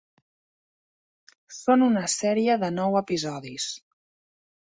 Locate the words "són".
1.57-1.83